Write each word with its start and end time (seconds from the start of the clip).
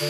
Arpenter 0.00 0.08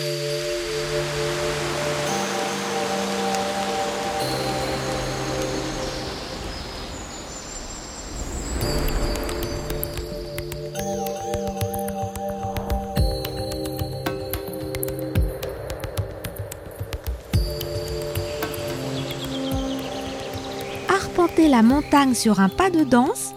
la 21.48 21.62
montagne 21.62 22.14
sur 22.14 22.38
un 22.38 22.48
pas 22.48 22.70
de 22.70 22.84
danse, 22.84 23.34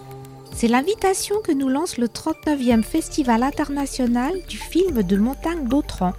c'est 0.54 0.68
l'invitation 0.68 1.34
que 1.42 1.50
nous 1.50 1.68
lance 1.68 1.98
le 1.98 2.06
39e 2.06 2.84
Festival 2.84 3.42
international 3.42 4.34
du 4.48 4.56
film 4.56 5.02
de 5.02 5.16
montagne 5.16 5.66
d'Autran, 5.66 6.12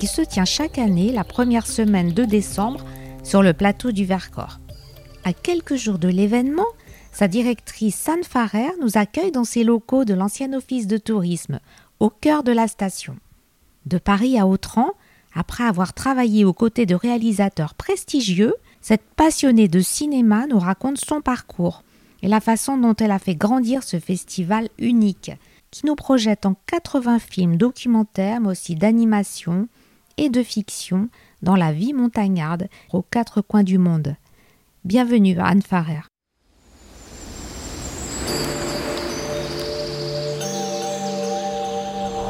qui 0.00 0.06
se 0.06 0.22
tient 0.22 0.46
chaque 0.46 0.78
année 0.78 1.12
la 1.12 1.24
première 1.24 1.66
semaine 1.66 2.12
de 2.14 2.24
décembre 2.24 2.86
sur 3.22 3.42
le 3.42 3.52
plateau 3.52 3.92
du 3.92 4.06
Vercors. 4.06 4.58
À 5.24 5.34
quelques 5.34 5.76
jours 5.76 5.98
de 5.98 6.08
l'événement, 6.08 6.66
sa 7.12 7.28
directrice 7.28 7.96
San 7.96 8.24
Farrer 8.24 8.70
nous 8.80 8.96
accueille 8.96 9.30
dans 9.30 9.44
ses 9.44 9.62
locaux 9.62 10.06
de 10.06 10.14
l'ancien 10.14 10.54
office 10.54 10.86
de 10.86 10.96
tourisme, 10.96 11.60
au 12.00 12.08
cœur 12.08 12.42
de 12.42 12.50
la 12.50 12.66
station. 12.66 13.14
De 13.84 13.98
Paris 13.98 14.38
à 14.38 14.46
Autran, 14.46 14.88
après 15.34 15.64
avoir 15.64 15.92
travaillé 15.92 16.46
aux 16.46 16.54
côtés 16.54 16.86
de 16.86 16.94
réalisateurs 16.94 17.74
prestigieux, 17.74 18.54
cette 18.80 19.04
passionnée 19.16 19.68
de 19.68 19.80
cinéma 19.80 20.46
nous 20.46 20.58
raconte 20.58 20.96
son 20.96 21.20
parcours 21.20 21.82
et 22.22 22.28
la 22.28 22.40
façon 22.40 22.78
dont 22.78 22.94
elle 22.94 23.10
a 23.10 23.18
fait 23.18 23.34
grandir 23.34 23.82
ce 23.82 23.98
festival 23.98 24.70
unique, 24.78 25.32
qui 25.70 25.84
nous 25.84 25.94
projette 25.94 26.46
en 26.46 26.54
80 26.66 27.18
films 27.18 27.56
documentaires, 27.56 28.40
mais 28.40 28.48
aussi 28.48 28.76
d'animation 28.76 29.68
et 30.20 30.28
de 30.28 30.42
fiction 30.42 31.08
dans 31.40 31.56
la 31.56 31.72
vie 31.72 31.94
montagnarde 31.94 32.68
aux 32.92 33.00
quatre 33.00 33.40
coins 33.40 33.62
du 33.62 33.78
monde. 33.78 34.16
Bienvenue 34.84 35.38
à 35.38 35.46
Anne 35.46 35.62
Farrer. 35.62 36.02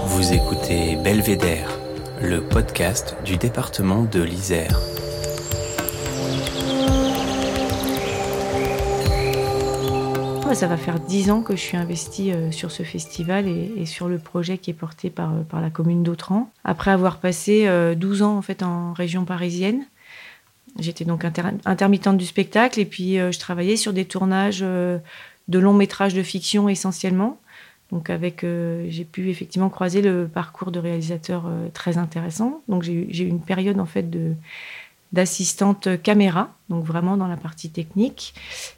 Vous 0.06 0.32
écoutez 0.32 0.96
Belvédère, 1.02 1.80
le 2.22 2.40
podcast 2.40 3.16
du 3.24 3.36
département 3.36 4.04
de 4.04 4.22
l'Isère. 4.22 4.78
Ça 10.54 10.66
va 10.66 10.76
faire 10.76 10.98
dix 10.98 11.30
ans 11.30 11.42
que 11.42 11.54
je 11.54 11.60
suis 11.60 11.76
investie 11.76 12.32
euh, 12.32 12.50
sur 12.50 12.72
ce 12.72 12.82
festival 12.82 13.46
et, 13.46 13.86
sur 13.86 14.08
le 14.08 14.18
projet 14.18 14.58
qui 14.58 14.70
est 14.70 14.74
porté 14.74 15.08
par, 15.08 15.32
euh, 15.32 15.60
la 15.60 15.70
commune 15.70 16.02
d'Autran. 16.02 16.50
Après 16.64 16.90
avoir 16.90 17.18
passé 17.18 17.68
12 17.96 18.22
euh, 18.22 18.24
ans 18.24 18.36
en 18.36 18.42
fait 18.42 18.64
en 18.64 18.92
région 18.92 19.24
parisienne, 19.24 19.84
j'étais 20.78 21.04
donc 21.04 21.24
intermittente 21.24 22.18
du 22.18 22.26
spectacle 22.26 22.80
et 22.80 22.84
puis 22.84 23.16
je 23.16 23.38
travaillais 23.38 23.76
sur 23.76 23.92
des 23.92 24.04
tournages 24.04 24.60
de 24.60 25.58
longs 25.58 25.72
métrages 25.72 26.14
de 26.14 26.22
fiction 26.22 26.68
essentiellement. 26.68 27.38
Donc 27.92 28.10
avec, 28.10 28.44
j'ai 28.88 29.04
pu 29.04 29.30
effectivement 29.30 29.68
croiser 29.68 30.00
le 30.00 30.28
parcours 30.28 30.70
de 30.70 30.78
réalisateurs 30.78 31.50
très 31.74 31.98
intéressant. 31.98 32.60
Donc 32.68 32.82
j'ai 32.82 32.92
eu 32.92 33.28
une 33.28 33.40
période 33.40 33.80
en 33.80 33.86
fait 33.86 34.08
de 34.10 34.34
d'assistante 35.12 36.00
caméra, 36.02 36.54
donc 36.68 36.84
vraiment 36.84 37.16
dans 37.16 37.26
la 37.26 37.36
partie 37.36 37.68
technique, 37.68 38.32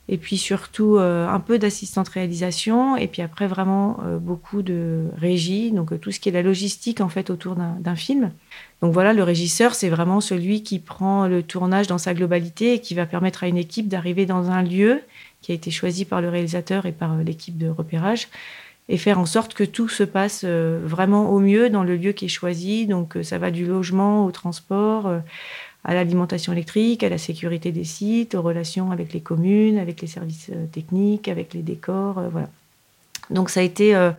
et 0.08 0.16
puis 0.16 0.38
surtout 0.38 0.96
euh, 0.96 1.28
un 1.28 1.40
peu 1.40 1.58
d'assistante 1.58 2.08
réalisation, 2.08 2.96
et 2.96 3.06
puis 3.06 3.20
après 3.20 3.46
vraiment 3.46 3.98
euh, 4.04 4.18
beaucoup 4.18 4.62
de 4.62 5.08
régie, 5.18 5.72
donc 5.72 5.92
euh, 5.92 5.98
tout 5.98 6.10
ce 6.10 6.20
qui 6.20 6.30
est 6.30 6.32
la 6.32 6.40
logistique 6.40 7.02
en 7.02 7.10
fait 7.10 7.28
autour 7.28 7.54
d'un 7.54 7.96
film. 7.96 8.32
Donc 8.80 8.94
voilà, 8.94 9.12
le 9.12 9.22
régisseur, 9.22 9.74
c'est 9.74 9.90
vraiment 9.90 10.22
celui 10.22 10.62
qui 10.62 10.78
prend 10.78 11.26
le 11.26 11.42
tournage 11.42 11.86
dans 11.86 11.98
sa 11.98 12.14
globalité 12.14 12.74
et 12.74 12.80
qui 12.80 12.94
va 12.94 13.04
permettre 13.04 13.44
à 13.44 13.48
une 13.48 13.58
équipe 13.58 13.88
d'arriver 13.88 14.24
dans 14.24 14.50
un 14.50 14.62
lieu 14.62 15.02
qui 15.42 15.52
a 15.52 15.54
été 15.54 15.70
choisi 15.70 16.06
par 16.06 16.22
le 16.22 16.30
réalisateur 16.30 16.86
et 16.86 16.92
par 16.92 17.16
l'équipe 17.18 17.58
de 17.58 17.68
repérage 17.68 18.28
et 18.88 18.96
faire 18.96 19.18
en 19.18 19.26
sorte 19.26 19.54
que 19.54 19.64
tout 19.64 19.88
se 19.88 20.02
passe 20.02 20.44
vraiment 20.44 21.30
au 21.30 21.38
mieux 21.38 21.70
dans 21.70 21.84
le 21.84 21.96
lieu 21.96 22.12
qui 22.12 22.24
est 22.24 22.28
choisi. 22.28 22.86
Donc 22.86 23.16
ça 23.22 23.38
va 23.38 23.50
du 23.52 23.64
logement 23.64 24.26
au 24.26 24.32
transport 24.32 25.08
à 25.84 25.94
l'alimentation 25.94 26.52
électrique, 26.52 27.02
à 27.02 27.08
la 27.08 27.18
sécurité 27.18 27.72
des 27.72 27.84
sites, 27.84 28.34
aux 28.34 28.42
relations 28.42 28.92
avec 28.92 29.12
les 29.12 29.20
communes, 29.20 29.78
avec 29.78 30.00
les 30.00 30.06
services 30.06 30.50
euh, 30.52 30.66
techniques, 30.66 31.28
avec 31.28 31.54
les 31.54 31.62
décors, 31.62 32.18
euh, 32.18 32.28
voilà. 32.28 32.48
Donc 33.30 33.50
ça 33.50 33.60
a 33.60 33.62
été 33.62 33.94
euh, 33.94 34.12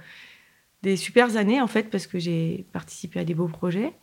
des 0.82 0.98
super 0.98 1.38
années 1.38 1.62
en 1.62 1.68
fait 1.68 1.90
parce 1.90 2.08
que 2.08 2.20
j'ai 2.20 2.66
participé 2.74 3.20
à 3.20 3.24
des 3.24 3.34
beaux 3.34 3.48
projets. 3.48 3.94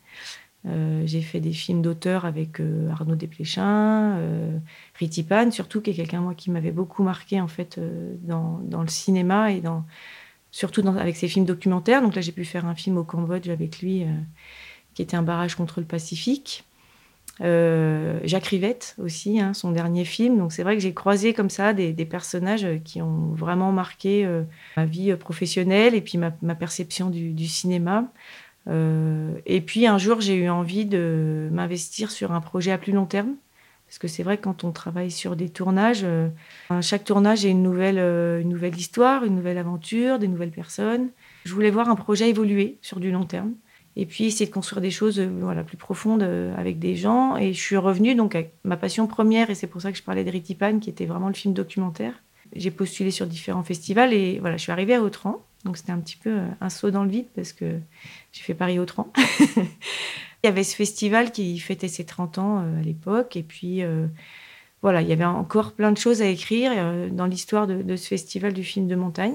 j'ai 0.65 1.23
fait 1.23 1.41
des 1.41 1.53
films 1.53 1.83
d'auteur 1.83 2.27
avec 2.27 2.61
Arnaud 2.91 3.17
Desplechin, 3.17 4.19
Ritipan, 4.99 5.51
surtout 5.51 5.81
qui 5.81 5.91
est 5.91 5.95
quelqu'un 5.95 6.21
moi 6.21 6.35
qui 6.35 6.51
m'avait 6.51 6.71
beaucoup 6.71 7.03
marqué 7.03 7.41
en 7.41 7.49
fait 7.49 7.81
dans, 8.23 8.61
dans, 8.63 8.83
le 8.83 8.89
cinéma 8.89 9.53
et 9.53 9.61
dans 9.61 9.85
surtout 10.51 10.83
dans, 10.83 10.97
avec 10.97 11.17
ses 11.17 11.29
films 11.29 11.47
documentaires. 11.47 12.03
Donc 12.03 12.15
là 12.15 12.21
j'ai 12.21 12.33
pu 12.33 12.45
faire 12.45 12.67
un 12.67 12.75
film 12.75 12.99
au 12.99 13.05
Cambodge 13.05 13.49
avec 13.49 13.81
lui 13.81 14.05
qui 14.95 15.01
était 15.03 15.17
un 15.17 15.23
barrage 15.23 15.55
contre 15.55 15.81
le 15.81 15.87
Pacifique. 15.87 16.65
Euh, 17.43 18.21
Jacques 18.25 18.47
Rivette 18.47 18.97
aussi, 19.03 19.41
hein, 19.41 19.55
son 19.55 19.71
dernier 19.71 20.05
film. 20.05 20.39
Donc 20.39 20.53
c'est 20.53 20.63
vrai 20.63 20.77
que 20.77 20.83
j'ai 20.83 20.93
croisé 20.93 21.33
comme 21.33 21.51
ça 21.51 21.73
des, 21.73 21.93
personnages 22.05 22.67
qui 22.85 23.01
ont 23.01 23.33
vraiment 23.33 23.73
marqué 23.73 24.25
euh, 24.25 24.43
ma 24.77 24.85
vie 24.85 25.15
professionnelle 25.15 25.95
et 25.95 26.01
puis 26.01 26.19
ma, 26.19 26.31
perception 26.55 27.09
du, 27.09 27.47
cinéma. 27.47 28.13
Euh, 28.69 29.33
et 29.47 29.61
puis 29.61 29.87
un 29.87 29.99
jour, 29.99 30.21
j'ai 30.21 30.35
eu 30.35 30.51
envie 30.51 30.85
de 30.85 31.49
m'investir 31.53 32.11
sur 32.11 32.33
un 32.33 32.41
projet 32.41 32.73
à 32.73 32.79
plus 32.79 32.93
long 32.93 33.07
terme. 33.07 33.35
Parce 33.87 33.99
que 33.99 34.07
c'est 34.07 34.23
vrai 34.23 34.39
quand 34.39 34.63
on 34.63 34.71
travaille 34.71 35.11
sur 35.11 35.35
des 35.35 35.49
tournages, 35.49 36.07
chaque 36.81 37.03
tournage 37.03 37.45
est 37.45 37.51
une 37.51 37.65
nouvelle, 37.65 37.99
une 37.99 38.49
nouvelle 38.49 38.77
histoire, 38.77 39.25
une 39.25 39.35
nouvelle 39.35 39.59
aventure, 39.59 40.21
des 40.21 40.29
nouvelles 40.29 40.53
personnes. 40.53 41.09
Je 41.45 41.53
voulais 41.53 41.71
voir 41.71 41.89
un 41.89 41.97
projet 41.97 42.29
évoluer 42.29 42.79
sur 42.83 43.01
du 43.01 43.11
long 43.11 43.25
terme 43.25 43.55
et 44.01 44.07
puis 44.07 44.25
essayer 44.25 44.47
de 44.47 44.51
construire 44.51 44.81
des 44.81 44.91
choses 44.91 45.21
euh, 45.21 45.29
voilà, 45.43 45.63
plus 45.63 45.77
profondes 45.77 46.23
euh, 46.23 46.57
avec 46.57 46.79
des 46.79 46.97
gens. 46.97 47.37
Et 47.37 47.53
je 47.53 47.61
suis 47.61 47.77
revenue 47.77 48.15
donc 48.15 48.35
avec 48.35 48.55
ma 48.65 48.79
passion 48.79 49.07
première, 49.07 49.51
et 49.51 49.55
c'est 49.55 49.67
pour 49.67 49.83
ça 49.83 49.93
que 49.93 49.99
je 49.99 50.03
parlais 50.03 50.25
de 50.25 50.31
Ritipan, 50.31 50.79
qui 50.79 50.89
était 50.89 51.05
vraiment 51.05 51.29
le 51.29 51.35
film 51.35 51.53
documentaire. 51.53 52.15
J'ai 52.57 52.71
postulé 52.71 53.11
sur 53.11 53.27
différents 53.27 53.63
festivals 53.63 54.15
et 54.15 54.39
voilà, 54.39 54.57
je 54.57 54.63
suis 54.63 54.73
arrivée 54.73 54.95
à 54.95 55.03
Autran. 55.03 55.43
Donc 55.67 55.77
c'était 55.77 55.93
un 55.93 55.99
petit 55.99 56.17
peu 56.17 56.31
euh, 56.31 56.47
un 56.63 56.71
saut 56.71 56.91
dans 56.91 57.05
le 57.05 57.11
vide 57.11 57.27
parce 57.37 57.53
que 57.53 57.79
j'ai 58.33 58.43
fait 58.43 58.55
Paris-Autran. 58.55 59.13
il 59.59 59.67
y 60.45 60.49
avait 60.49 60.65
ce 60.65 60.75
festival 60.75 61.31
qui 61.31 61.59
fêtait 61.59 61.89
ses 61.89 62.05
30 62.05 62.39
ans 62.39 62.59
à 62.61 62.83
l'époque. 62.83 63.37
Et 63.37 63.43
puis 63.43 63.83
voilà, 64.81 65.03
il 65.03 65.09
y 65.09 65.13
avait 65.13 65.27
encore 65.27 65.73
plein 65.73 65.93
de 65.93 65.99
choses 65.99 66.23
à 66.23 66.27
écrire 66.27 66.73
dans 67.13 67.27
l'histoire 67.27 67.67
de 67.67 67.97
ce 67.97 68.09
festival 68.09 68.55
du 68.55 68.65
film 68.65 68.89
de 68.89 68.97
montagne. 68.97 69.35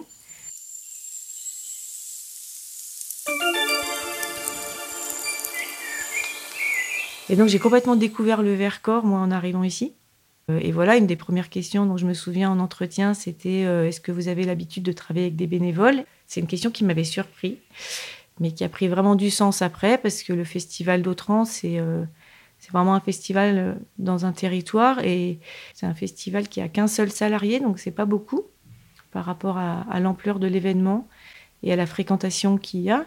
Et 7.29 7.35
donc 7.35 7.47
j'ai 7.47 7.59
complètement 7.59 7.95
découvert 7.95 8.43
le 8.43 8.53
Vercors, 8.53 9.03
moi, 9.03 9.19
en 9.19 9.31
arrivant 9.31 9.63
ici. 9.63 9.93
Euh, 10.51 10.59
et 10.61 10.71
voilà, 10.71 10.95
une 10.95 11.07
des 11.07 11.15
premières 11.15 11.49
questions 11.49 11.85
dont 11.85 11.97
je 11.97 12.05
me 12.05 12.13
souviens 12.13 12.51
en 12.51 12.59
entretien, 12.59 13.13
c'était 13.13 13.65
euh, 13.65 13.87
est-ce 13.87 13.99
que 13.99 14.11
vous 14.11 14.27
avez 14.27 14.43
l'habitude 14.43 14.83
de 14.83 14.91
travailler 14.91 15.27
avec 15.27 15.35
des 15.35 15.47
bénévoles? 15.47 16.03
C'est 16.27 16.39
une 16.39 16.47
question 16.47 16.69
qui 16.69 16.83
m'avait 16.83 17.03
surpris, 17.03 17.59
mais 18.39 18.51
qui 18.51 18.63
a 18.63 18.69
pris 18.69 18.87
vraiment 18.87 19.15
du 19.15 19.31
sens 19.31 19.61
après, 19.61 19.97
parce 19.97 20.21
que 20.21 20.33
le 20.33 20.43
festival 20.43 21.01
d'Autran, 21.01 21.45
c'est 21.45 21.79
euh, 21.79 22.03
vraiment 22.71 22.93
un 22.93 22.99
festival 22.99 23.79
dans 23.97 24.25
un 24.25 24.31
territoire, 24.31 25.03
et 25.03 25.39
c'est 25.73 25.87
un 25.87 25.95
festival 25.95 26.47
qui 26.47 26.61
a 26.61 26.67
qu'un 26.67 26.87
seul 26.87 27.11
salarié, 27.11 27.59
donc 27.59 27.79
c'est 27.79 27.91
pas 27.91 28.05
beaucoup 28.05 28.43
par 29.11 29.25
rapport 29.25 29.57
à, 29.57 29.81
à 29.89 29.99
l'ampleur 29.99 30.39
de 30.39 30.47
l'événement 30.47 31.07
et 31.63 31.71
à 31.71 31.75
la 31.75 31.85
fréquentation 31.85 32.57
qu'il 32.57 32.81
y 32.81 32.91
a. 32.91 33.05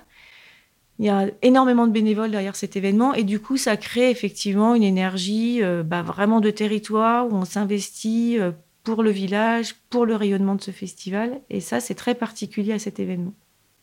Il 0.98 1.06
y 1.06 1.10
a 1.10 1.28
énormément 1.42 1.86
de 1.86 1.92
bénévoles 1.92 2.32
derrière 2.32 2.56
cet 2.56 2.76
événement 2.76 3.14
et 3.14 3.22
du 3.22 3.38
coup, 3.38 3.56
ça 3.56 3.76
crée 3.76 4.10
effectivement 4.10 4.74
une 4.74 4.82
énergie 4.82 5.62
euh, 5.62 5.84
bah, 5.84 6.02
vraiment 6.02 6.40
de 6.40 6.50
territoire 6.50 7.28
où 7.28 7.36
on 7.36 7.44
s'investit 7.44 8.36
euh, 8.38 8.50
pour 8.82 9.04
le 9.04 9.10
village, 9.10 9.76
pour 9.90 10.06
le 10.06 10.16
rayonnement 10.16 10.56
de 10.56 10.62
ce 10.62 10.72
festival. 10.72 11.40
Et 11.50 11.60
ça, 11.60 11.78
c'est 11.78 11.94
très 11.94 12.16
particulier 12.16 12.72
à 12.72 12.78
cet 12.80 12.98
événement. 12.98 13.32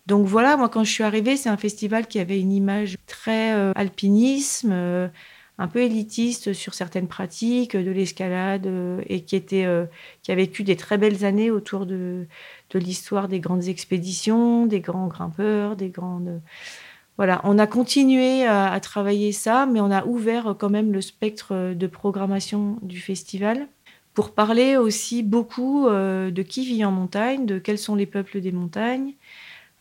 Donc 0.08 0.28
voilà, 0.28 0.58
moi, 0.58 0.68
quand 0.68 0.84
je 0.84 0.92
suis 0.92 1.04
arrivée, 1.04 1.38
c'est 1.38 1.50
un 1.50 1.58
festival 1.58 2.08
qui 2.08 2.20
avait 2.20 2.40
une 2.40 2.52
image 2.52 2.98
très 3.08 3.54
euh, 3.54 3.72
alpinisme, 3.76 5.10
un 5.58 5.68
peu 5.70 5.80
élitiste 5.80 6.52
sur 6.52 6.74
certaines 6.74 7.08
pratiques 7.08 7.78
de 7.78 7.92
l'escalade 7.92 8.70
et 9.08 9.22
qui, 9.22 9.38
était, 9.38 9.66
qui 10.22 10.34
a 10.34 10.36
vécu 10.36 10.64
des 10.64 10.76
très 10.76 10.98
belles 10.98 11.24
années 11.24 11.50
autour 11.50 11.86
de, 11.86 12.28
de 12.72 12.80
l'histoire 12.80 13.30
des 13.30 13.40
grandes 13.40 13.70
expéditions, 13.70 14.66
des 14.66 14.82
grands 14.82 15.08
grimpeurs, 15.08 15.78
des 15.78 15.88
grandes 15.88 16.42
voilà, 17.18 17.40
on 17.44 17.58
a 17.58 17.68
continué 17.68 18.46
à, 18.46 18.78
travailler 18.80 19.32
ça, 19.32 19.66
mais 19.66 19.80
on 19.80 19.92
a 19.92 20.06
ouvert 20.06 20.56
quand 20.60 20.70
même 20.70 20.92
le 20.92 21.02
spectre 21.02 21.74
de 21.74 21.88
programmation 21.88 22.78
du 22.82 23.00
festival 23.00 23.68
pour 24.14 24.32
parler 24.32 24.78
aussi 24.78 25.24
beaucoup 25.24 25.88
euh, 25.88 26.32
de 26.32 26.42
qui 26.42 26.66
vit 26.66 26.84
en 26.86 26.92
montagne, 26.92 27.46
de 27.46 27.60
quels 27.60 27.78
sont 27.78 27.96
les 27.96 28.06
peuples 28.06 28.42
des 28.42 28.52
montagnes, 28.52 29.14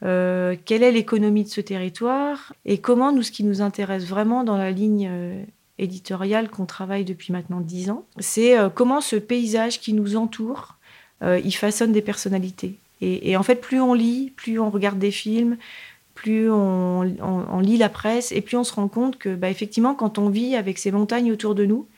quelle 0.03 0.83
est 0.83 0.93
l'économie 0.93 1.45
de 1.45 1.49
ce 1.49 1.63
territoire 1.63 2.53
et 2.67 2.77
comment 2.77 3.11
nous, 3.11 3.23
ce 3.23 3.31
qui 3.31 3.43
nous 3.43 3.63
intéresse 3.63 4.05
vraiment 4.05 4.45
dans 4.45 4.59
la 4.59 4.71
ligne 4.71 5.11
éditoriale 5.79 6.51
qu'on 6.51 6.67
travaille 6.67 7.07
depuis 7.07 7.33
maintenant 7.33 7.61
dix 7.61 7.89
ans, 7.89 8.05
c'est 8.19 8.55
comment 8.75 9.01
ce 9.01 9.17
paysage 9.17 9.81
qui 9.81 9.95
nous 9.95 10.17
entoure, 10.17 10.77
il 11.23 11.53
façonne 11.53 11.93
des 11.93 12.03
personnalités. 12.03 12.77
Et, 13.01 13.37
en 13.37 13.43
fait, 13.43 13.57
plus 13.57 13.81
on 13.81 13.93
lit, 13.93 14.33
plus 14.35 14.59
on 14.59 14.71
regarde 14.71 14.99
des 14.99 15.11
films, 15.11 15.57
plus 16.15 16.51
on, 16.51 17.61
lit 17.61 17.77
la 17.77 17.89
presse, 17.89 18.33
et 18.33 18.41
plus 18.41 18.57
on 18.57 18.65
se 18.65 18.73
rend 18.73 18.89
compte 18.89 19.19
que, 19.19 19.35
bah, 19.35 19.51
effectivement, 19.51 19.95
quand 19.95 20.19
on 20.19 20.29
vit 20.29 20.57
avec 20.57 20.79
ces 20.79 20.93
montagnes 20.93 21.33
autour 21.33 21.55
de 21.55 21.65
nous, 21.65 21.89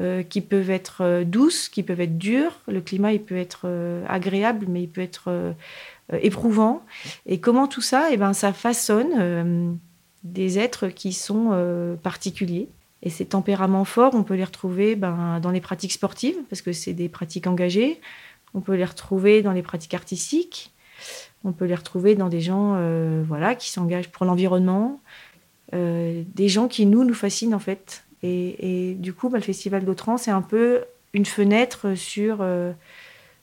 euh, 0.00 0.22
qui 0.22 0.40
peuvent 0.40 0.70
être 0.70 1.02
euh, 1.02 1.24
douces, 1.24 1.68
qui 1.68 1.82
peuvent 1.82 2.00
être 2.00 2.16
dures, 2.16 2.60
le 2.68 2.80
climat 2.80 3.12
il 3.12 3.20
peut 3.20 3.36
être 3.36 3.62
euh, 3.64 4.02
agréable, 4.08 4.66
mais 4.68 4.82
il 4.82 4.88
peut 4.88 5.00
être 5.00 5.54
éprouvant. 6.22 6.82
Et 7.26 7.38
comment 7.38 7.68
tout 7.68 7.82
ça, 7.82 8.08
eh 8.10 8.16
ben, 8.16 8.32
ça 8.32 8.52
façonne 8.52 9.78
des 10.24 10.58
êtres 10.58 10.88
qui 10.88 11.12
sont 11.12 11.96
particuliers. 12.02 12.68
Et 13.02 13.10
ces 13.10 13.26
tempéraments 13.26 13.84
forts, 13.84 14.14
on 14.14 14.24
peut 14.24 14.34
les 14.34 14.44
retrouver 14.44 14.96
ben, 14.96 15.38
dans 15.40 15.50
les 15.50 15.60
pratiques 15.60 15.92
sportives, 15.92 16.36
parce 16.48 16.62
que 16.62 16.72
c'est 16.72 16.92
des 16.92 17.08
pratiques 17.08 17.46
engagées. 17.46 18.00
On 18.54 18.60
peut 18.60 18.74
les 18.74 18.84
retrouver 18.84 19.42
dans 19.42 19.52
les 19.52 19.62
pratiques 19.62 19.94
artistiques. 19.94 20.72
On 21.44 21.52
peut 21.52 21.64
les 21.64 21.74
retrouver 21.74 22.14
dans 22.14 22.28
des 22.28 22.40
gens 22.40 22.74
euh, 22.76 23.22
voilà, 23.26 23.54
qui 23.54 23.70
s'engagent 23.70 24.10
pour 24.10 24.26
l'environnement. 24.26 25.00
Euh, 25.72 26.22
des 26.34 26.48
gens 26.48 26.68
qui, 26.68 26.84
nous, 26.84 27.04
nous 27.04 27.14
fascinent, 27.14 27.54
en 27.54 27.60
fait. 27.60 28.04
Et, 28.22 28.96
du 28.98 29.14
coup, 29.14 29.30
bah, 29.30 29.38
le 29.38 29.44
Festival 29.44 29.84
d'Autran, 29.84 30.18
c'est 30.18 30.30
un 30.30 30.42
peu 30.42 30.80
une 31.14 31.24
fenêtre 31.24 31.94
sur, 31.94 32.38
euh, 32.40 32.72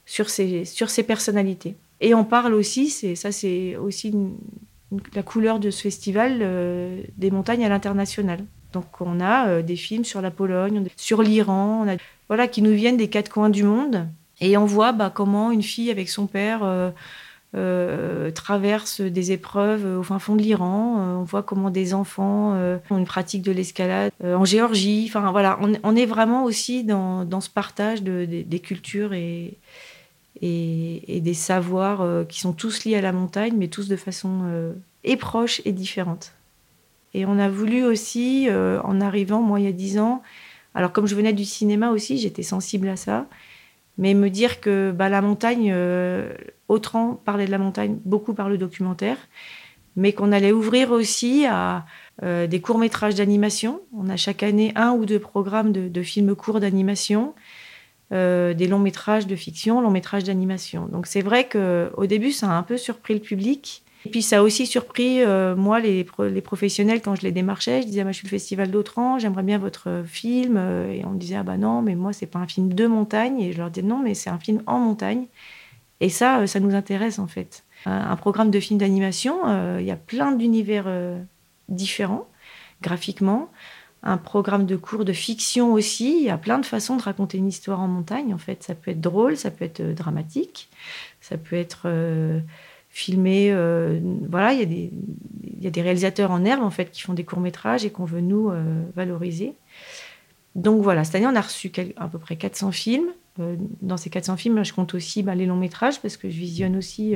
sur, 0.05 0.29
ces, 0.29 0.65
sur 0.65 0.91
ces 0.91 1.01
personnalités. 1.01 1.75
Et 1.99 2.13
on 2.13 2.23
parle 2.23 2.53
aussi, 2.53 2.89
c'est, 2.89 3.15
ça 3.15 3.31
c'est 3.31 3.75
aussi 3.75 4.13
la 5.15 5.23
couleur 5.23 5.57
de 5.59 5.71
ce 5.71 5.81
festival, 5.81 6.39
des 7.17 7.31
montagnes 7.31 7.65
à 7.65 7.69
l'international. 7.69 8.45
Donc 8.71 9.01
on 9.01 9.19
a 9.19 9.63
des 9.63 9.75
films 9.75 10.05
sur 10.05 10.21
la 10.21 10.29
Pologne, 10.29 10.85
sur 10.95 11.23
l'Iran, 11.23 11.87
voilà, 12.27 12.47
qui 12.47 12.61
nous 12.61 12.73
viennent 12.73 12.97
des 12.97 13.09
quatre 13.09 13.29
coins 13.29 13.49
du 13.49 13.63
monde 13.63 14.07
et 14.39 14.57
on 14.57 14.65
voit 14.65 14.91
bah, 14.91 15.11
comment 15.13 15.49
une 15.49 15.63
fille 15.63 15.89
avec 15.89 16.07
son 16.07 16.27
père 16.27 16.61
euh, 17.55 18.27
euh, 18.27 18.31
traverse 18.31 18.99
des 19.01 19.31
épreuves 19.31 19.99
au 19.99 20.03
fin 20.03 20.19
fond 20.19 20.35
de 20.35 20.41
l'Iran. 20.41 20.97
Euh, 20.99 21.15
on 21.15 21.23
voit 21.23 21.43
comment 21.43 21.69
des 21.69 21.93
enfants 21.93 22.53
ont 22.89 22.97
une 22.97 23.05
pratique 23.05 23.41
de 23.41 23.51
l'escalade 23.51 24.11
en 24.23 24.45
Géorgie. 24.45 25.05
Enfin 25.07 25.31
voilà, 25.31 25.59
on, 25.61 25.95
est 25.95 26.05
vraiment 26.05 26.43
aussi 26.43 26.83
dans, 26.83 27.41
ce 27.41 27.49
partage 27.49 28.03
des 28.03 28.59
cultures 28.59 29.13
et, 29.13 29.57
et, 30.41 31.21
des 31.21 31.33
savoirs 31.33 32.05
qui 32.27 32.39
sont 32.39 32.53
tous 32.53 32.85
liés 32.85 32.95
à 32.95 33.01
la 33.01 33.11
montagne, 33.11 33.53
mais 33.55 33.67
tous 33.67 33.87
de 33.87 33.95
façon 33.95 34.73
et 35.03 35.17
proche 35.17 35.61
et 35.65 35.71
différente. 35.71 36.33
Et 37.13 37.25
on 37.25 37.39
a 37.39 37.49
voulu 37.49 37.83
aussi, 37.85 38.49
en 38.51 39.01
arrivant, 39.01 39.41
moi 39.41 39.59
il 39.59 39.65
y 39.65 39.69
a 39.69 39.71
dix 39.71 39.99
ans, 39.99 40.21
alors 40.75 40.91
comme 40.91 41.07
je 41.07 41.15
venais 41.15 41.33
du 41.33 41.45
cinéma 41.45 41.91
aussi, 41.91 42.17
j'étais 42.17 42.43
sensible 42.43 42.89
à 42.89 42.97
ça. 42.97 43.25
Mais 43.97 44.13
me 44.13 44.29
dire 44.29 44.61
que 44.61 44.91
bah, 44.91 45.09
la 45.09 45.21
montagne, 45.21 45.71
euh, 45.73 46.33
Autran 46.67 47.19
parlait 47.25 47.45
de 47.45 47.51
la 47.51 47.57
montagne 47.57 47.97
beaucoup 48.05 48.33
par 48.33 48.49
le 48.49 48.57
documentaire, 48.57 49.17
mais 49.95 50.13
qu'on 50.13 50.31
allait 50.31 50.51
ouvrir 50.51 50.91
aussi 50.91 51.45
à 51.47 51.85
euh, 52.23 52.45
des 52.47 52.61
courts-métrages 52.61 53.15
d'animation. 53.15 53.81
On 53.93 54.09
a 54.09 54.15
chaque 54.15 54.43
année 54.43 54.71
un 54.75 54.91
ou 54.91 55.05
deux 55.05 55.19
programmes 55.19 55.71
de, 55.71 56.03
films 56.03 56.35
courts 56.35 56.59
d'animation, 56.59 57.33
euh, 58.11 58.53
des 58.53 58.67
longs-métrages 58.67 59.25
de 59.25 59.35
fiction, 59.35 59.81
longs-métrages 59.81 60.23
d'animation. 60.23 60.87
Donc 60.87 61.07
c'est 61.07 61.21
vrai 61.21 61.49
qu'au 61.49 62.05
début, 62.05 62.31
ça 62.31 62.49
a 62.49 62.53
un 62.53 62.63
peu 62.63 62.77
surpris 62.77 63.15
le 63.15 63.19
public. 63.19 63.83
Et 64.05 64.09
puis 64.09 64.21
ça 64.21 64.39
a 64.39 64.41
aussi 64.41 64.65
surpris, 64.65 65.21
euh, 65.21 65.55
moi, 65.55 65.79
les, 65.79 66.03
professionnels, 66.41 67.01
quand 67.01 67.15
je 67.15 67.23
les 67.23 67.31
démarchais. 67.31 67.81
Je 67.81 67.87
disais, 67.87 68.03
moi, 68.03 68.11
je 68.11 68.17
suis 68.17 68.27
le 68.27 68.29
Festival 68.29 68.71
d'Autran, 68.71 69.19
j'aimerais 69.19 69.43
bien 69.43 69.57
votre 69.57 70.03
film. 70.05 70.55
Euh, 70.57 70.91
et 70.91 71.03
on 71.05 71.11
me 71.11 71.19
disait, 71.19 71.35
ah 71.35 71.43
bah 71.43 71.57
non, 71.57 71.81
mais 71.81 71.95
moi, 71.95 72.13
c'est 72.13 72.27
pas 72.27 72.39
un 72.39 72.47
film 72.47 72.73
de 72.73 72.87
montagne. 72.87 73.41
Et 73.41 73.51
je 73.51 73.57
leur 73.57 73.69
disais, 73.69 73.85
non, 73.85 73.99
mais 73.99 74.13
c'est 74.13 74.29
un 74.29 74.39
film 74.39 74.61
en 74.65 74.79
montagne. 74.79 75.25
Et 75.99 76.09
ça, 76.09 76.39
euh, 76.39 76.47
ça 76.47 76.59
nous 76.59 76.75
intéresse, 76.75 77.19
en 77.19 77.27
fait. 77.27 77.63
Un, 77.85 78.15
programme 78.15 78.51
de 78.51 78.59
film 78.59 78.79
d'animation, 78.79 79.37
il 79.77 79.85
y 79.85 79.91
a 79.91 79.95
plein 79.95 80.31
d'univers 80.31 80.87
différents, 81.69 82.27
graphiquement. 82.81 83.51
Un 84.03 84.17
programme 84.17 84.65
de 84.65 84.75
cours 84.75 85.05
de 85.05 85.13
fiction 85.13 85.73
aussi, 85.73 86.17
il 86.17 86.23
y 86.23 86.29
a 86.29 86.37
plein 86.37 86.57
de 86.57 86.65
façons 86.65 86.95
de 86.97 87.01
raconter 87.03 87.37
une 87.37 87.47
histoire 87.47 87.79
en 87.79 87.87
montagne, 87.87 88.33
en 88.33 88.37
fait. 88.39 88.63
Ça 88.63 88.73
peut 88.73 88.91
être 88.91 88.99
drôle, 88.99 89.37
ça 89.37 89.51
peut 89.51 89.63
être 89.63 89.81
dramatique, 89.93 90.69
ça 91.21 91.37
peut 91.37 91.55
être 91.55 91.87
filmer. 92.97 93.51
Euh, 93.51 93.99
voilà, 94.27 94.53
il 94.53 94.59
y, 94.59 95.67
a 95.67 95.69
des, 95.69 95.81
réalisateurs 95.81 96.31
en 96.31 96.43
herbe 96.43 96.63
en 96.63 96.71
fait 96.71 96.89
qui 96.89 97.03
font 97.03 97.13
des 97.13 97.23
courts 97.23 97.39
métrages 97.39 97.85
et 97.85 97.91
qu'on 97.91 98.05
veut 98.05 98.21
nous 98.21 98.49
euh, 98.49 98.81
valoriser. 98.95 99.53
Donc 100.55 100.81
voilà, 100.81 101.03
cette 101.03 101.13
année 101.13 101.27
on 101.27 101.35
a 101.35 101.41
reçu 101.41 101.71
à 101.95 102.07
peu 102.07 102.17
près 102.17 102.37
400 102.37 102.71
films. 102.71 103.09
Euh, 103.39 103.55
dans 103.83 103.97
ces 103.97 104.09
400 104.09 104.37
films, 104.37 104.65
je 104.65 104.73
compte 104.73 104.95
aussi 104.95 105.21
bah, 105.21 105.35
les 105.35 105.45
longs 105.45 105.57
métrages 105.57 106.01
parce 106.01 106.17
que 106.17 106.27
je 106.27 106.37
visionne 106.39 106.75
aussi 106.75 107.13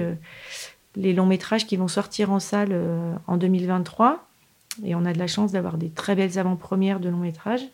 les 0.95 1.13
longs 1.13 1.25
métrages 1.25 1.65
qui 1.65 1.77
vont 1.77 1.87
sortir 1.87 2.31
en 2.31 2.39
salle 2.39 2.79
en 3.25 3.37
2023. 3.37 4.27
Et 4.85 4.93
on 4.93 5.03
a 5.03 5.13
de 5.13 5.19
la 5.19 5.27
chance 5.27 5.51
d'avoir 5.51 5.79
des 5.79 5.89
très 5.89 6.13
belles 6.15 6.37
avant-premières 6.37 6.99
de 6.99 7.09
longs 7.09 7.17
métrages. 7.17 7.65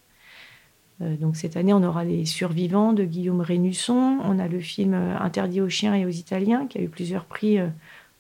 donc 1.02 1.36
cette 1.36 1.58
année, 1.58 1.74
on 1.74 1.84
aura 1.84 2.06
Les 2.06 2.26
Survivants 2.26 2.94
de 2.94 3.04
Guillaume 3.04 3.42
Rénusson. 3.42 4.20
On 4.24 4.40
a 4.40 4.48
le 4.48 4.62
film 4.62 4.94
Interdit 4.94 5.60
aux 5.60 5.70
chiens 5.70 5.94
et 5.94 6.06
aux 6.06 6.10
Italiens 6.10 6.68
qui 6.68 6.78
a 6.78 6.82
eu 6.82 6.88
plusieurs 6.88 7.26
prix 7.26 7.60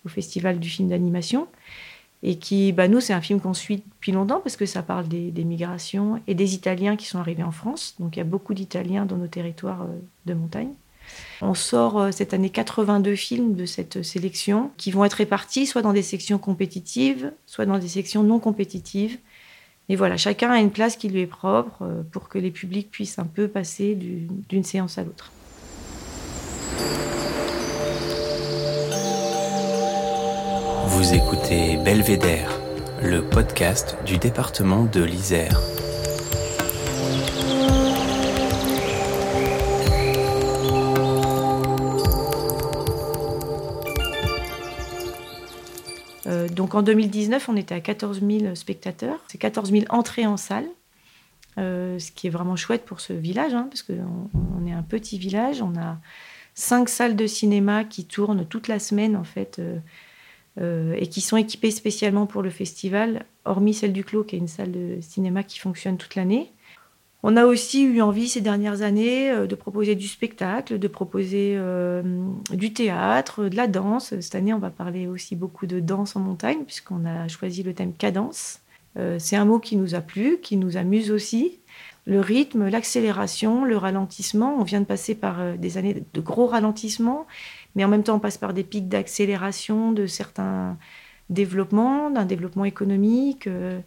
au 0.06 0.10
Festival 0.10 0.60
du 0.60 0.70
film 0.70 0.90
d'animation. 0.90 1.48
Et 2.24 2.38
qui, 2.38 2.72
bah, 2.72 2.88
nous, 2.88 3.00
c'est 3.00 3.14
un 3.14 3.22
film 3.22 3.40
qu'on 3.40 3.54
suit 3.54 3.84
depuis 3.96 4.12
longtemps 4.12 4.40
parce 4.40 4.58
que 4.58 4.66
ça 4.66 4.82
parle 4.82 5.08
des, 5.08 5.32
migrations 5.44 6.20
et 6.28 6.34
des 6.34 6.56
Italiens 6.56 6.96
qui 6.96 7.06
sont 7.06 7.20
arrivés 7.20 7.44
en 7.44 7.52
France. 7.52 7.96
Donc 8.00 8.16
il 8.16 8.20
y 8.20 8.22
a 8.22 8.26
beaucoup 8.26 8.54
d'Italiens 8.54 9.06
dans 9.06 9.18
nos 9.18 9.28
territoires 9.28 9.84
euh, 9.84 10.00
de 10.26 10.34
montagne. 10.34 10.72
On 11.42 11.54
sort 11.54 12.00
euh, 12.00 12.12
cette 12.12 12.34
année 12.34 12.50
82 12.50 13.16
films 13.16 13.56
de 13.56 13.66
cette 13.66 14.02
sélection 14.02 14.72
qui 14.78 14.90
vont 14.92 15.06
être 15.06 15.14
répartis 15.14 15.68
soit 15.68 15.84
dans 15.84 15.94
des 15.94 16.02
sections 16.02 16.40
compétitives, 16.40 17.32
soit 17.46 17.68
dans 17.68 17.78
des 17.78 17.88
sections 17.88 18.24
non 18.24 18.40
compétitives. 18.40 19.20
Et 19.90 19.96
voilà, 19.96 20.18
chacun 20.18 20.50
a 20.50 20.60
une 20.60 20.72
place 20.72 20.98
qui 20.98 21.10
lui 21.10 21.22
est 21.22 21.28
propre 21.28 21.84
euh, 21.84 22.02
pour 22.12 22.30
que 22.30 22.40
les 22.40 22.52
publics 22.52 22.90
puissent 22.90 23.20
un 23.20 23.26
peu 23.26 23.48
passer 23.48 23.96
d'une 23.96 24.64
séance 24.64 24.98
à 24.98 25.04
l'autre. 25.04 25.32
Vous 30.98 31.14
écoutez 31.14 31.78
Belvédère, 31.78 32.60
le 33.04 33.22
podcast 33.22 33.96
du 34.04 34.18
département 34.18 34.86
de 34.86 35.04
l'Isère. 35.04 35.62
Euh, 46.26 46.50
donc 46.50 46.74
en 46.74 46.82
2019, 46.82 47.48
on 47.48 47.56
était 47.56 47.76
à 47.76 47.80
14 47.80 48.22
000 48.28 48.56
spectateurs. 48.56 49.20
C'est 49.28 49.38
14 49.38 49.70
000 49.70 49.86
entrées 49.90 50.26
en 50.26 50.36
salle, 50.36 50.66
euh, 51.60 52.00
ce 52.00 52.12
qui 52.12 52.26
est 52.26 52.32
vraiment 52.32 52.56
chouette 52.56 52.86
pour 52.86 53.02
ce 53.02 53.14
village, 53.14 53.54
hein, 53.54 53.68
parce 53.70 53.84
qu'on 53.84 54.32
on 54.34 54.66
est 54.66 54.74
un 54.74 54.82
petit 54.82 55.20
village. 55.20 55.62
On 55.62 55.78
a 55.78 56.00
cinq 56.56 56.90
salles 56.90 57.16
de 57.16 57.28
cinéma 57.28 57.84
qui 57.84 58.06
tournent 58.06 58.48
toute 58.48 58.68
la 58.68 58.80
semaine, 58.80 59.16
en 59.16 59.24
fait, 59.24 59.60
euh, 59.60 59.78
euh, 60.60 60.96
et 60.98 61.08
qui 61.08 61.22
sont 61.22 61.38
équipées 61.38 61.70
spécialement 61.70 62.26
pour 62.26 62.42
le 62.42 62.50
festival, 62.50 63.26
hormis 63.46 63.76
celle 63.76 63.94
du 63.94 64.04
Clos, 64.04 64.24
qui 64.24 64.36
est 64.36 64.40
une 64.40 64.48
salle 64.48 64.72
de 64.72 64.98
cinéma 65.02 65.44
qui 65.44 65.60
fonctionne 65.60 65.98
toute 65.98 66.16
l'année. 66.16 66.52
On 67.22 67.38
a 67.38 67.46
aussi 67.46 67.84
eu 67.84 68.02
envie 68.02 68.28
ces 68.28 68.42
dernières 68.42 68.82
années 68.82 69.30
euh, 69.30 69.46
de 69.46 69.54
proposer 69.54 69.94
du 69.94 70.08
spectacle, 70.08 70.80
de 70.80 70.88
proposer 70.88 71.54
euh, 71.58 72.02
du 72.52 72.74
théâtre, 72.74 73.46
de 73.46 73.56
la 73.56 73.68
danse. 73.68 74.20
Cette 74.20 74.34
année, 74.34 74.54
on 74.54 74.60
va 74.60 74.72
parler 74.72 75.06
aussi 75.06 75.36
beaucoup 75.36 75.68
de 75.68 75.80
danse 75.80 76.16
en 76.16 76.22
montagne, 76.22 76.64
puisqu'on 76.66 77.06
a 77.06 77.28
choisi 77.28 77.62
le 77.62 77.74
thème 77.74 77.94
cadence. 77.94 78.62
c'est 79.20 79.36
un 79.36 79.46
mot 79.46 79.60
qui 79.60 79.76
nous 79.76 79.94
a 79.94 80.02
plu, 80.02 80.40
qui 80.42 80.58
nous 80.58 80.76
amuse 80.76 81.12
aussi. 81.12 81.60
Le 82.06 82.20
rythme, 82.20 82.68
l'accélération, 82.68 83.64
le 83.64 83.78
ralentissement. 83.78 84.56
On 84.58 84.64
vient 84.64 84.80
de 84.80 84.86
passer 84.86 85.14
par 85.14 85.56
des 85.58 85.78
années 85.78 86.04
de 86.14 86.22
gros 86.22 86.48
ralentissements 86.48 87.28
mais 87.78 87.86
en 87.86 87.90
même 87.90 88.02
temps, 88.02 88.16
on 88.16 88.20
passe 88.20 88.40
par 88.40 88.56
des 88.56 88.64
pics 88.64 88.90
d'accélération 88.90 89.92
de 89.92 90.08
certains 90.08 90.80
développements, 91.30 92.10
d'un 92.10 92.26
développement 92.26 92.66
économique. 92.66 93.46
Euh. 93.46 93.80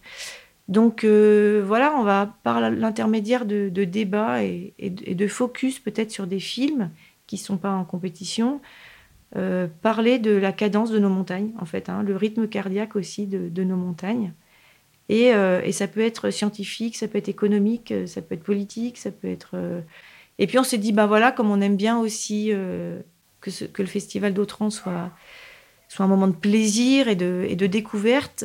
Donc 0.69 1.03
euh, 1.03 1.61
voilà, 1.67 1.93
on 1.97 2.03
va 2.03 2.33
par 2.43 2.61
l'intermédiaire 2.71 3.45
de, 3.45 3.67
débats 3.83 4.43
et, 4.43 4.73
de 4.79 5.27
focus 5.27 5.77
peut-être 5.79 6.09
sur 6.09 6.25
des 6.25 6.39
films 6.39 6.89
qui 7.27 7.35
ne 7.35 7.41
sont 7.41 7.57
pas 7.57 7.73
en 7.73 7.83
compétition, 7.83 8.61
euh, 9.35 9.67
parler 9.81 10.19
de 10.19 10.31
la 10.31 10.53
cadence 10.53 10.89
de 10.89 10.99
nos 10.99 11.09
montagnes, 11.09 11.51
en 11.59 11.65
fait, 11.65 11.89
hein, 11.89 12.01
le 12.01 12.15
rythme 12.15 12.47
cardiaque 12.47 12.95
aussi 12.95 13.27
de, 13.27 13.63
nos 13.63 13.75
montagnes. 13.75 14.31
Et, 15.09 15.33
ça 15.73 15.89
peut 15.89 15.99
être 15.99 16.29
scientifique, 16.29 16.95
ça 16.95 17.09
peut 17.09 17.17
être 17.17 17.27
économique, 17.27 17.93
ça 18.05 18.21
peut 18.21 18.35
être 18.35 18.43
politique, 18.43 18.97
ça 18.97 19.11
peut 19.11 19.27
être... 19.27 19.57
Et 20.39 20.47
puis 20.47 20.57
on 20.57 20.63
s'est 20.63 20.77
dit, 20.77 20.93
ben 20.93 21.07
voilà, 21.07 21.33
comme 21.33 21.51
on 21.51 21.59
aime 21.59 21.75
bien 21.75 21.99
aussi 21.99 22.53
que, 23.41 23.81
le 23.81 23.87
festival 23.87 24.33
d'Autran 24.33 24.69
soit, 24.69 25.11
un 25.99 26.07
moment 26.07 26.27
de 26.27 26.35
plaisir 26.35 27.07
et 27.07 27.15
de, 27.15 27.67
découverte, 27.67 28.43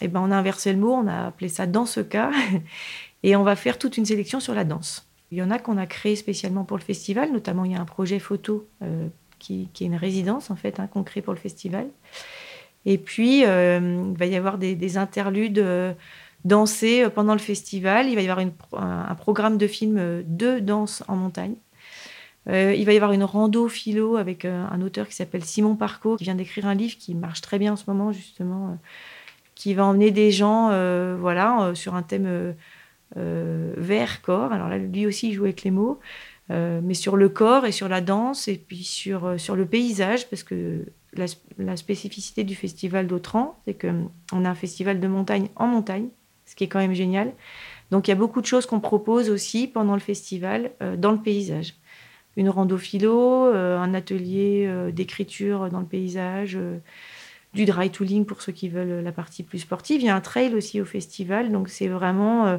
et 0.00 0.08
ben 0.08 0.20
on 0.20 0.30
a 0.30 0.36
inversé 0.36 0.72
le 0.72 0.78
mot, 0.78 0.92
on 0.92 1.06
a 1.06 1.26
appelé 1.26 1.48
ça 1.48 1.66
dans 1.66 1.86
ce 1.86 2.00
cas, 2.00 2.30
et 3.22 3.36
on 3.36 3.42
va 3.42 3.56
faire 3.56 3.78
toute 3.78 3.96
une 3.96 4.04
sélection 4.04 4.40
sur 4.40 4.54
la 4.54 4.64
danse. 4.64 5.08
Il 5.30 5.38
y 5.38 5.42
en 5.42 5.50
a 5.50 5.58
qu'on 5.58 5.78
a 5.78 5.86
créé 5.86 6.14
spécialement 6.14 6.64
pour 6.64 6.76
le 6.76 6.82
festival, 6.82 7.32
notamment 7.32 7.64
il 7.64 7.72
y 7.72 7.74
a 7.74 7.80
un 7.80 7.86
projet 7.86 8.18
photo 8.18 8.68
qui, 9.38 9.68
est 9.74 9.84
une 9.84 9.96
résidence 9.96 10.50
en 10.50 10.56
fait 10.56 10.78
hein, 10.78 10.86
qu'on 10.86 11.02
crée 11.02 11.22
pour 11.22 11.32
le 11.32 11.40
festival. 11.40 11.88
Et 12.86 12.98
puis 12.98 13.40
il 13.40 14.14
va 14.16 14.26
y 14.26 14.36
avoir 14.36 14.58
des, 14.58 14.76
des 14.76 14.96
interludes 14.96 15.64
dansés 16.44 17.08
pendant 17.14 17.32
le 17.32 17.38
festival. 17.38 18.08
Il 18.08 18.14
va 18.14 18.22
y 18.22 18.28
avoir 18.28 18.46
un, 18.74 19.14
programme 19.14 19.58
de 19.58 19.66
films 19.66 20.22
de 20.26 20.58
danse 20.58 21.02
en 21.08 21.16
montagne. 21.16 21.54
Euh, 22.48 22.74
il 22.74 22.84
va 22.84 22.92
y 22.92 22.96
avoir 22.96 23.12
une 23.12 23.24
rando 23.24 23.68
philo 23.68 24.16
avec 24.16 24.44
euh, 24.44 24.66
un 24.70 24.82
auteur 24.82 25.08
qui 25.08 25.14
s'appelle 25.14 25.44
Simon 25.44 25.76
Parco, 25.76 26.16
qui 26.16 26.24
vient 26.24 26.34
d'écrire 26.34 26.66
un 26.66 26.74
livre 26.74 26.96
qui 26.98 27.14
marche 27.14 27.40
très 27.40 27.58
bien 27.58 27.72
en 27.72 27.76
ce 27.76 27.84
moment, 27.88 28.12
justement, 28.12 28.68
euh, 28.68 28.74
qui 29.54 29.72
va 29.72 29.84
emmener 29.86 30.10
des 30.10 30.30
gens 30.30 30.68
voilà, 31.18 31.72
sur 31.74 31.94
un 31.94 32.02
thème 32.02 32.54
vert-corps. 33.14 34.52
Alors 34.52 34.68
là, 34.68 34.78
lui 34.78 35.06
aussi, 35.06 35.28
il 35.28 35.34
joue 35.34 35.44
avec 35.44 35.62
les 35.62 35.70
mots, 35.70 36.00
mais 36.50 36.94
sur 36.94 37.16
le 37.16 37.28
corps 37.28 37.64
et 37.64 37.70
sur 37.70 37.88
la 37.88 38.00
danse, 38.00 38.48
et 38.48 38.56
puis 38.56 38.82
sur, 38.82 39.28
le 39.30 39.64
paysage, 39.64 40.28
parce 40.28 40.42
que 40.42 40.84
la, 41.12 41.26
la 41.58 41.76
spécificité 41.76 42.42
du 42.42 42.56
festival 42.56 43.06
d'Autran, 43.06 43.56
c'est 43.64 43.74
qu'on 43.80 44.44
a 44.44 44.50
un 44.50 44.54
festival 44.56 44.98
de 44.98 45.06
montagne 45.06 45.46
en 45.54 45.68
montagne, 45.68 46.08
ce 46.46 46.56
qui 46.56 46.64
est 46.64 46.68
quand 46.68 46.80
même 46.80 46.94
génial. 46.94 47.32
Donc 47.92 48.08
il 48.08 48.10
y 48.10 48.12
a 48.12 48.16
beaucoup 48.16 48.40
de 48.40 48.46
choses 48.46 48.66
qu'on 48.66 48.80
propose 48.80 49.30
aussi 49.30 49.68
pendant 49.68 49.94
le 49.94 50.00
festival 50.00 50.72
dans 50.98 51.12
le 51.12 51.18
paysage 51.18 51.74
une 52.36 52.48
rando 52.48 52.76
philo, 52.78 53.46
euh, 53.46 53.78
un 53.78 53.94
atelier 53.94 54.64
euh, 54.66 54.90
d'écriture 54.90 55.68
dans 55.70 55.80
le 55.80 55.86
paysage, 55.86 56.56
euh, 56.56 56.78
du 57.54 57.64
dry 57.64 57.90
tooling 57.90 58.24
pour 58.24 58.42
ceux 58.42 58.52
qui 58.52 58.68
veulent 58.68 59.02
la 59.02 59.12
partie 59.12 59.42
plus 59.42 59.60
sportive. 59.60 60.00
Il 60.00 60.06
y 60.06 60.10
a 60.10 60.16
un 60.16 60.20
trail 60.20 60.54
aussi 60.54 60.80
au 60.80 60.84
festival, 60.84 61.52
donc 61.52 61.68
c'est 61.68 61.86
vraiment 61.86 62.58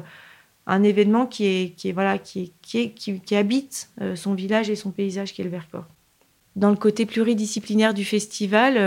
un 0.66 0.82
événement 0.82 1.26
qui 1.26 1.44
est, 1.44 1.76
qui 1.76 1.90
est 1.90 1.92
voilà 1.92 2.16
qui, 2.16 2.54
qui, 2.62 2.92
qui, 2.92 3.36
habite 3.36 3.90
son 4.14 4.32
village 4.32 4.70
et 4.70 4.74
son 4.74 4.92
paysage 4.92 5.34
qui 5.34 5.42
est 5.42 5.44
le 5.44 5.50
Vercors. 5.50 5.84
Dans 6.56 6.70
le 6.70 6.76
côté 6.76 7.04
pluridisciplinaire 7.04 7.92
du 7.92 8.06
festival, 8.06 8.78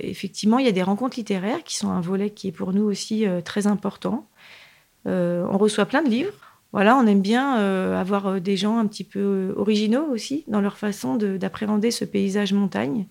effectivement, 0.00 0.60
il 0.60 0.66
y 0.66 0.68
a 0.68 0.72
des 0.72 0.84
rencontres 0.84 1.16
littéraires 1.16 1.64
qui 1.64 1.76
sont 1.76 1.90
un 1.90 2.00
volet 2.00 2.30
qui 2.30 2.46
est 2.46 2.52
pour 2.52 2.72
nous 2.72 2.84
aussi 2.84 3.26
très 3.44 3.66
important. 3.66 4.28
on 5.06 5.58
reçoit 5.58 5.86
plein 5.86 6.04
de 6.04 6.08
livres 6.08 6.51
voilà, 6.72 6.96
on 6.96 7.06
aime 7.06 7.20
bien 7.20 7.58
euh, 7.58 8.00
avoir 8.00 8.26
euh, 8.26 8.40
des 8.40 8.56
gens 8.56 8.78
un 8.78 8.86
petit 8.86 9.04
peu 9.04 9.20
euh, 9.20 9.52
originaux 9.56 10.06
aussi 10.10 10.44
dans 10.48 10.62
leur 10.62 10.78
façon 10.78 11.16
d'appréhender 11.16 11.90
ce 11.90 12.06
paysage 12.06 12.54
montagne. 12.54 13.06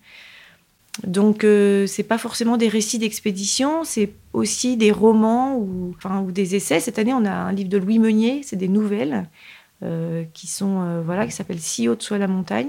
Donc, 1.06 1.38
ce 1.42 1.86
c'est 1.88 2.02
pas 2.02 2.18
forcément 2.18 2.58
des 2.58 2.68
récits 2.68 2.98
d'expédition, 2.98 3.82
c'est 3.82 4.10
aussi 4.34 4.76
des 4.76 4.92
romans 4.92 5.56
ou, 5.56 5.94
enfin, 5.96 6.20
ou 6.20 6.32
des 6.32 6.54
essais. 6.54 6.80
Cette 6.80 6.98
année, 6.98 7.14
on 7.14 7.24
a 7.24 7.32
un 7.32 7.52
livre 7.52 7.70
de 7.70 7.78
Louis 7.78 7.98
Meunier, 7.98 8.42
c'est 8.44 8.56
des 8.56 8.68
nouvelles 8.68 9.26
qui 10.34 10.46
sont 10.46 11.02
voilà, 11.02 11.26
qui 11.26 11.32
s'appelle 11.32 11.58
Si 11.58 11.88
haute 11.88 12.02
soit 12.02 12.18
la 12.18 12.28
montagne. 12.28 12.68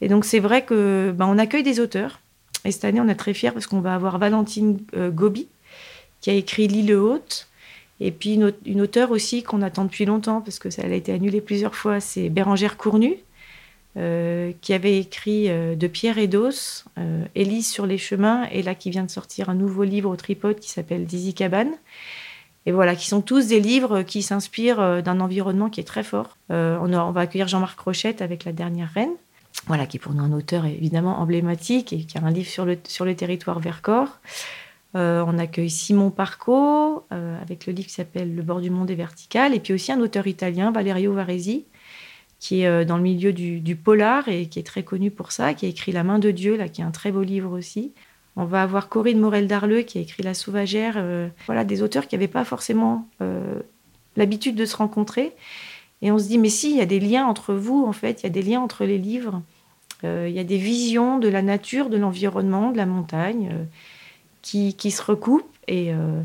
Et 0.00 0.06
donc, 0.06 0.24
c'est 0.24 0.38
vrai 0.38 0.64
que 0.64 1.12
ben, 1.14 1.26
on 1.26 1.38
accueille 1.38 1.64
des 1.64 1.80
auteurs. 1.80 2.20
Et 2.64 2.70
cette 2.70 2.84
année, 2.84 3.00
on 3.00 3.08
est 3.08 3.16
très 3.16 3.34
fiers 3.34 3.50
parce 3.50 3.66
qu'on 3.66 3.80
va 3.80 3.96
avoir 3.96 4.18
Valentine 4.18 4.78
Gobi 5.10 5.48
qui 6.20 6.30
a 6.30 6.34
écrit 6.34 6.68
L'île 6.68 6.94
haute. 6.94 7.48
Et 8.00 8.10
puis 8.10 8.34
une, 8.34 8.52
une 8.64 8.80
auteure 8.80 9.10
aussi 9.10 9.42
qu'on 9.42 9.62
attend 9.62 9.84
depuis 9.84 10.04
longtemps, 10.04 10.40
parce 10.40 10.58
que 10.58 10.70
ça 10.70 10.82
a 10.82 10.88
été 10.88 11.12
annulé 11.12 11.40
plusieurs 11.40 11.74
fois, 11.74 12.00
c'est 12.00 12.28
Bérangère 12.28 12.76
Cournu, 12.76 13.16
euh, 13.96 14.52
qui 14.60 14.74
avait 14.74 14.98
écrit 14.98 15.48
euh, 15.48 15.74
De 15.74 15.86
pierre 15.86 16.18
et 16.18 16.26
d'os, 16.26 16.84
euh, 16.98 17.24
Élise 17.34 17.66
sur 17.66 17.86
les 17.86 17.96
chemins, 17.96 18.46
et 18.52 18.62
là 18.62 18.74
qui 18.74 18.90
vient 18.90 19.04
de 19.04 19.10
sortir 19.10 19.48
un 19.48 19.54
nouveau 19.54 19.84
livre 19.84 20.10
au 20.10 20.16
tripode 20.16 20.60
qui 20.60 20.70
s'appelle 20.70 21.06
Dizzy 21.06 21.32
Cabane. 21.32 21.72
Et 22.66 22.72
voilà, 22.72 22.94
qui 22.94 23.06
sont 23.06 23.22
tous 23.22 23.46
des 23.46 23.60
livres 23.60 24.02
qui 24.02 24.22
s'inspirent 24.22 25.02
d'un 25.02 25.20
environnement 25.20 25.70
qui 25.70 25.80
est 25.80 25.84
très 25.84 26.02
fort. 26.02 26.36
On, 26.50 26.92
on, 26.92 27.10
va 27.12 27.20
accueillir 27.20 27.46
Jean-Marc 27.46 27.78
Rochette 27.78 28.22
avec 28.22 28.44
La 28.44 28.50
Dernière 28.50 28.90
Reine, 28.92 29.12
voilà, 29.68 29.86
qui 29.86 29.98
est 29.98 30.00
pour 30.00 30.12
nous 30.12 30.22
un 30.22 30.32
auteur 30.32 30.66
évidemment 30.66 31.20
emblématique 31.20 31.92
et 31.92 32.00
qui 32.00 32.18
a 32.18 32.22
un 32.22 32.30
livre 32.32 32.48
sur 32.48 32.64
le, 32.64 32.76
sur 32.88 33.04
le 33.04 33.14
territoire 33.14 33.60
Vercors. 33.60 34.18
Euh, 34.94 35.24
on 35.26 35.38
accueille 35.38 35.68
Simon 35.68 36.10
Parco 36.10 37.04
euh, 37.12 37.40
avec 37.42 37.66
le 37.66 37.72
livre 37.72 37.88
qui 37.88 37.94
s'appelle 37.94 38.34
Le 38.34 38.42
bord 38.42 38.60
du 38.60 38.70
monde 38.70 38.90
est 38.90 38.94
vertical. 38.94 39.54
Et 39.54 39.60
puis 39.60 39.74
aussi 39.74 39.92
un 39.92 40.00
auteur 40.00 40.26
italien, 40.26 40.70
Valerio 40.70 41.12
Varesi, 41.12 41.64
qui 42.38 42.62
est 42.62 42.66
euh, 42.66 42.84
dans 42.84 42.96
le 42.96 43.02
milieu 43.02 43.32
du, 43.32 43.76
polar 43.76 44.28
et 44.28 44.46
qui 44.46 44.58
est 44.58 44.66
très 44.66 44.84
connu 44.84 45.10
pour 45.10 45.32
ça, 45.32 45.54
qui 45.54 45.66
a 45.66 45.68
écrit 45.68 45.92
La 45.92 46.04
main 46.04 46.18
de 46.18 46.30
Dieu, 46.30 46.56
là, 46.56 46.68
qui 46.68 46.80
est 46.80 46.84
un 46.84 46.90
très 46.90 47.10
beau 47.10 47.22
livre 47.22 47.56
aussi. 47.56 47.92
On 48.36 48.44
va 48.44 48.62
avoir 48.62 48.88
Corinne 48.88 49.18
Morel-Darleux 49.18 49.82
qui 49.82 49.98
a 49.98 50.00
écrit 50.00 50.22
La 50.22 50.34
sauvagère. 50.34 51.02
voilà, 51.46 51.64
des 51.64 51.82
auteurs 51.82 52.06
qui 52.06 52.14
n'avaient 52.14 52.28
pas 52.28 52.44
forcément 52.44 53.08
l'habitude 54.14 54.56
de 54.56 54.66
se 54.66 54.76
rencontrer. 54.76 55.32
Et 56.02 56.12
on 56.12 56.18
se 56.18 56.28
dit, 56.28 56.36
mais 56.36 56.50
si, 56.50 56.70
il 56.70 56.76
y 56.76 56.82
a 56.82 56.86
des 56.86 57.00
liens 57.00 57.24
entre 57.26 57.54
vous, 57.54 57.86
en 57.86 57.92
fait, 57.92 58.20
il 58.20 58.24
y 58.24 58.26
a 58.26 58.30
des 58.30 58.42
liens 58.42 58.60
entre 58.60 58.84
les 58.84 58.98
livres. 58.98 59.40
Il 60.02 60.28
y 60.28 60.38
a 60.38 60.44
des 60.44 60.58
visions 60.58 61.18
de 61.18 61.28
la 61.28 61.40
nature, 61.40 61.88
de 61.88 61.96
l'environnement, 61.96 62.72
de 62.72 62.76
la 62.76 62.84
montagne 62.84 63.66
qui, 64.46 64.90
se 64.90 65.02
recoupent. 65.02 65.44
Et, 65.68 65.92
euh, 65.92 66.22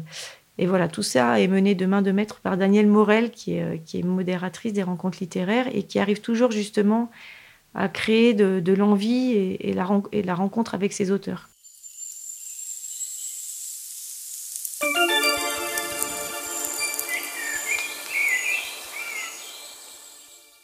et, 0.58 0.68
voilà, 0.68 0.88
tout 0.88 1.04
ça 1.04 1.40
est 1.40 1.48
mené 1.48 1.75
de 1.75 1.86
main 1.86 2.01
de 2.01 2.12
maître 2.12 2.40
par 2.42 2.58
Danielle 2.58 2.88
Morel, 2.88 3.32
qui 3.32 3.56
est, 3.56 3.63
euh, 3.63 4.04
modératrice 4.04 4.74
des 4.74 4.84
rencontres 4.84 5.18
littéraires 5.22 5.68
et 5.74 5.84
qui 5.84 6.00
arrive 6.00 6.22
toujours 6.22 6.51
justement 6.51 7.10
à 7.74 7.88
créer 7.88 8.34
de, 8.34 8.74
l'envie 8.74 9.32
et, 9.32 9.74
la, 9.74 9.88
et 10.12 10.24
la 10.24 10.36
rencontre 10.36 10.75
avec 10.75 10.92
ses 10.94 11.10
auteurs. 11.10 11.48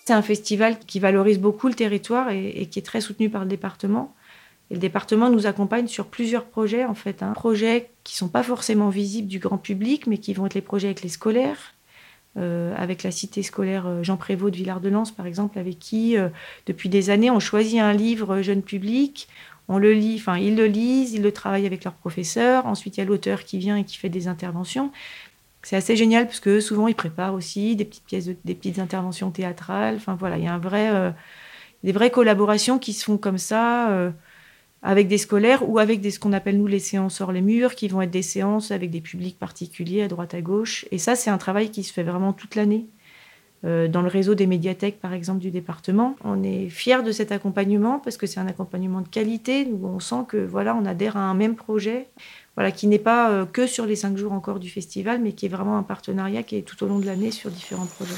C'est 0.06 0.14
un 0.14 0.22
festival 0.22 0.80
qui 0.80 1.00
valorise 1.00 1.38
beaucoup 1.38 1.68
le 1.68 1.74
territoire 1.74 2.30
et, 2.30 2.68
qui 2.72 2.80
est 2.80 2.82
très 2.82 3.02
soutenu 3.02 3.30
par 3.30 3.42
le 3.42 3.50
département. 3.50 4.16
Et 4.70 4.74
le 4.74 4.80
département 4.80 5.30
nous 5.30 5.48
accompagne 5.48 5.88
sur 5.88 6.08
plusieurs 6.08 6.46
projets, 6.46 6.86
en 6.86 6.94
fait. 6.94 7.24
Hein. 7.24 7.34
Projets 7.34 7.90
qui 8.04 8.16
ne 8.16 8.18
sont 8.18 8.28
pas 8.28 8.44
forcément 8.44 8.90
visibles 8.90 9.28
du 9.28 9.40
grand 9.40 9.58
public, 9.58 10.08
mais 10.08 10.18
qui 10.18 10.34
vont 10.34 10.46
être 10.46 10.56
les 10.56 10.62
projets 10.62 10.88
avec 10.88 11.02
les 11.02 11.10
scolaires, 11.10 11.74
euh, 12.38 12.74
avec 12.78 13.04
la 13.04 13.12
cité 13.12 13.44
scolaire 13.44 13.88
euh, 13.88 14.04
Jean 14.04 14.18
Prévost 14.18 14.52
de 14.52 14.58
Villard-de-Lans, 14.58 15.12
par 15.16 15.26
exemple, 15.26 15.58
avec 15.58 15.80
qui, 15.80 16.18
euh, 16.18 16.30
depuis 16.66 16.90
des 16.90 17.10
années, 17.10 17.32
on 17.32 17.40
choisit 17.40 17.80
un 17.80 17.94
livre 17.94 18.42
jeune 18.42 18.62
public, 18.62 19.30
on 19.70 19.78
le 19.78 19.94
lit, 19.94 20.18
enfin, 20.20 20.38
ils 20.38 20.56
le 20.56 20.66
lisent, 20.66 21.14
ils 21.14 21.22
le 21.22 21.32
travaillent 21.32 21.66
avec 21.66 21.84
leurs 21.84 21.94
professeurs. 21.94 22.66
Ensuite, 22.66 22.98
il 22.98 23.00
y 23.00 23.04
a 23.04 23.06
l'auteur 23.06 23.44
qui 23.44 23.58
vient 23.58 23.78
et 23.78 23.86
qui 23.86 23.98
fait 23.98 24.10
des 24.10 24.28
interventions. 24.28 24.92
C'est 25.64 25.76
assez 25.76 25.96
génial 25.96 26.26
parce 26.28 26.40
que 26.40 26.60
souvent, 26.60 26.88
ils 26.88 26.96
préparent 26.96 27.34
aussi 27.34 27.76
des 27.76 27.86
petites 27.86 28.06
pièces, 28.06 28.30
des 28.46 28.56
petites 28.56 28.80
interventions 28.80 29.32
théâtrales. 29.32 29.96
Enfin, 29.96 30.16
voilà, 30.16 30.38
il 30.38 30.44
y 30.44 30.48
a 30.48 31.14
des 31.84 31.92
vraies 31.92 32.12
collaborations 32.12 32.80
qui 32.80 32.94
se 32.94 33.04
font 33.04 33.18
comme 33.18 33.38
ça 33.38 34.12
avec 34.84 35.08
des 35.08 35.18
scolaires 35.18 35.68
ou 35.68 35.80
avec 35.80 36.02
des, 36.02 36.12
ce 36.12 36.20
qu'on 36.20 36.34
appelle 36.34 36.58
nous 36.58 36.68
les 36.68 36.80
séances 36.80 37.22
hors 37.22 37.32
les 37.32 37.42
murs, 37.42 37.76
qui 37.76 37.88
vont 37.88 38.02
être 38.02 38.12
des 38.12 38.22
séances 38.22 38.72
avec 38.72 38.90
des 38.90 39.02
publics 39.02 39.40
particuliers 39.40 40.04
à 40.04 40.08
droite 40.08 40.34
à 40.34 40.42
gauche. 40.42 40.86
Et 40.92 40.98
ça, 40.98 41.16
c'est 41.16 41.30
un 41.30 41.38
travail 41.38 41.72
qui 41.72 41.84
se 41.84 41.92
fait 41.92 42.04
vraiment 42.04 42.34
toute 42.34 42.56
l'année. 42.56 42.88
Euh, 43.66 43.88
dans 43.88 44.04
le 44.04 44.08
réseau 44.08 44.36
des 44.36 44.46
médiathèques, 44.46 45.00
par 45.00 45.14
exemple, 45.14 45.40
du 45.40 45.50
département. 45.50 46.16
On 46.24 46.44
est 46.44 46.70
fiers 46.70 47.02
de 47.02 47.12
cet 47.12 47.32
accompagnement 47.32 47.98
parce 47.98 48.16
que 48.16 48.28
c'est 48.28 48.40
un 48.40 48.46
accompagnement 48.46 49.02
de 49.02 49.08
qualité 49.08 49.68
où 49.72 49.88
on 49.88 50.00
sent 50.00 50.26
que 50.28 50.38
voilà, 50.38 50.76
on 50.76 50.86
adhère 50.86 51.18
à 51.18 51.22
un 51.22 51.34
même 51.34 51.56
projet, 51.56 52.08
voilà, 52.56 52.72
qui 52.72 52.86
n'est 52.86 53.00
pas 53.00 53.32
euh, 53.32 53.46
que 53.46 53.66
sur 53.66 53.88
les 53.88 53.96
cinq 53.96 54.16
jours 54.16 54.32
encore 54.32 54.60
du 54.60 54.70
festival, 54.70 55.20
mais 55.22 55.32
qui 55.32 55.48
est 55.48 55.50
vraiment 55.50 55.78
un 55.78 55.84
partenariat 55.84 56.44
qui 56.44 56.56
est 56.56 56.62
tout 56.62 56.84
au 56.84 56.88
long 56.88 57.00
de 57.00 57.08
l'année 57.08 57.32
sur 57.32 57.50
différents 57.50 57.88
projets. 57.88 58.14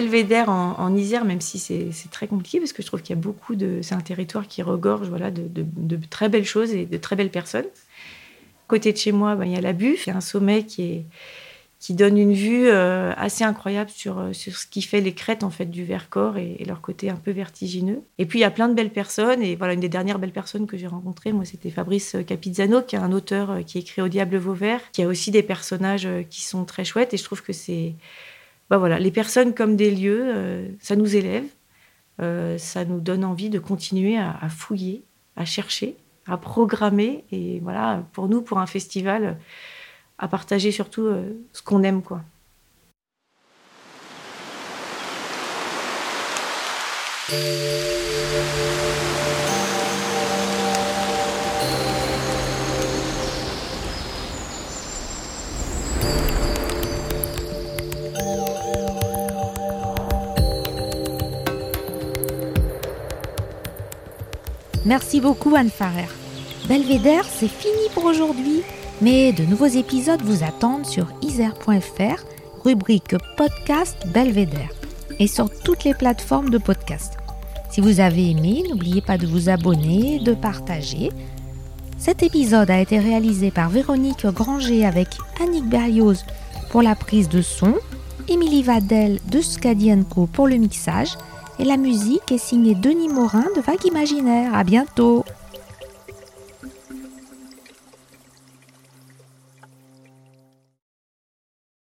Belvédère 0.00 0.48
en, 0.48 0.96
Isère, 0.96 1.24
même 1.24 1.40
si 1.40 1.58
c'est 1.58 2.10
très 2.10 2.26
compliqué, 2.26 2.58
parce 2.58 2.72
que 2.72 2.82
je 2.82 2.86
trouve 2.86 3.02
qu'il 3.02 3.14
y 3.14 3.18
a 3.18 3.22
beaucoup 3.22 3.54
de. 3.54 3.80
C'est 3.82 3.94
un 3.94 4.00
territoire 4.00 4.48
qui 4.48 4.62
regorge 4.62 5.08
voilà, 5.08 5.30
de, 5.30 5.98
très 6.08 6.28
belles 6.28 6.44
choses 6.44 6.72
et 6.72 6.86
de 6.86 6.96
très 6.96 7.16
belles 7.16 7.30
personnes. 7.30 7.66
Côté 8.66 8.92
de 8.92 8.98
chez 8.98 9.12
moi, 9.12 9.34
ben, 9.34 9.44
il 9.44 9.52
y 9.52 9.56
a 9.56 9.60
la 9.60 9.72
Buff, 9.72 10.06
il 10.06 10.10
y 10.10 10.12
a 10.12 10.16
un 10.16 10.20
sommet 10.20 10.64
qui, 10.64 11.04
donne 11.90 12.18
une 12.18 12.34
vue 12.34 12.68
euh, 12.68 13.12
assez 13.16 13.42
incroyable 13.42 13.90
sur, 13.90 14.18
euh, 14.18 14.32
sur 14.32 14.56
ce 14.56 14.66
qui 14.66 14.80
fait 14.80 15.00
les 15.00 15.12
crêtes 15.12 15.42
en 15.42 15.50
du 15.66 15.84
Vercors 15.84 16.36
et, 16.36 16.56
et, 16.60 16.64
leur 16.64 16.80
côté 16.80 17.10
un 17.10 17.16
peu 17.16 17.32
vertigineux. 17.32 18.02
Et 18.18 18.26
puis 18.26 18.38
il 18.38 18.42
y 18.42 18.44
a 18.44 18.50
plein 18.50 18.68
de 18.68 18.74
belles 18.74 18.92
personnes, 18.92 19.42
et 19.42 19.56
voilà, 19.56 19.72
une 19.72 19.80
des 19.80 19.88
dernières 19.88 20.18
belles 20.18 20.32
personnes 20.32 20.66
que 20.66 20.76
j'ai 20.76 20.86
rencontrées, 20.86 21.32
moi, 21.32 21.44
c'était 21.44 21.70
Fabrice 21.70 22.16
Capizzano, 22.26 22.82
qui 22.82 22.96
est 22.96 23.00
un 23.00 23.12
auteur 23.12 23.50
euh, 23.50 23.62
qui 23.62 23.78
écrit 23.78 24.02
Au 24.02 24.08
Diable 24.08 24.36
Vauvert, 24.36 24.80
qui 24.92 25.02
a 25.02 25.08
aussi 25.08 25.30
des 25.30 25.42
personnages 25.42 26.08
qui 26.28 26.42
sont 26.42 26.64
très 26.64 26.84
chouettes, 26.84 27.12
et 27.14 27.16
je 27.16 27.24
trouve 27.24 27.42
que 27.42 27.52
c'est 27.52 27.94
bah 28.70 28.78
voilà, 28.78 28.98
les 29.00 29.10
personnes 29.10 29.52
comme 29.52 29.76
des 29.76 29.90
lieux, 29.90 30.22
euh, 30.24 30.68
ça 30.80 30.94
nous 30.96 31.16
élève, 31.16 31.44
euh, 32.22 32.56
ça 32.56 32.84
nous 32.84 33.00
donne 33.00 33.24
envie 33.24 33.50
de 33.50 33.58
continuer 33.58 34.16
à, 34.16 34.48
fouiller, 34.48 35.02
à 35.36 35.44
chercher, 35.44 35.96
à 36.26 36.36
programmer. 36.36 37.24
Et 37.32 37.58
voilà, 37.60 38.04
pour 38.12 38.28
nous, 38.28 38.42
pour 38.42 38.58
un 38.58 38.66
festival, 38.66 39.38
à 40.18 40.28
partager 40.28 40.70
surtout 40.70 41.08
ce 41.52 41.62
qu'on 41.62 41.82
aime. 41.82 42.00
Merci 64.90 65.20
beaucoup 65.20 65.54
Anne 65.54 65.70
Farrer. 65.70 66.08
Belvédère, 66.66 67.24
c'est 67.24 67.46
fini 67.46 67.88
pour 67.94 68.06
aujourd'hui, 68.06 68.62
mais 69.00 69.32
de 69.32 69.44
nouveaux 69.44 69.66
épisodes 69.66 70.20
vous 70.20 70.42
attendent 70.42 70.84
sur 70.84 71.06
isère.fr, 71.22 72.24
rubrique 72.64 73.14
podcast 73.36 73.96
Belvédère, 74.08 74.72
et 75.20 75.28
sur 75.28 75.48
toutes 75.62 75.84
les 75.84 75.94
plateformes 75.94 76.50
de 76.50 76.58
podcast. 76.58 77.18
Si 77.70 77.80
vous 77.80 78.00
avez 78.00 78.30
aimé, 78.30 78.64
n'oubliez 78.68 79.00
pas 79.00 79.16
de 79.16 79.28
vous 79.28 79.48
abonner, 79.48 80.18
de 80.18 80.34
partager. 80.34 81.10
Cet 81.96 82.24
épisode 82.24 82.68
a 82.68 82.80
été 82.80 82.98
réalisé 82.98 83.52
par 83.52 83.70
Véronique 83.70 84.26
Granger 84.26 84.84
avec 84.84 85.06
Annick 85.40 85.68
Berlioz 85.68 86.24
pour 86.70 86.82
la 86.82 86.96
prise 86.96 87.28
de 87.28 87.42
son, 87.42 87.74
Émilie 88.26 88.64
Vadel 88.64 89.20
de 89.30 89.40
Scadienco 89.40 90.26
pour 90.26 90.48
le 90.48 90.56
mixage 90.56 91.14
et 91.60 91.64
la 91.64 91.76
musique 91.76 92.32
est 92.32 92.38
signée 92.38 92.74
Denis 92.74 93.08
Morin 93.08 93.44
de 93.54 93.60
Vague 93.60 93.84
Imaginaire. 93.84 94.54
À 94.54 94.64
bientôt! 94.64 95.24